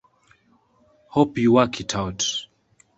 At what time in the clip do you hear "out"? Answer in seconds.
1.95-2.47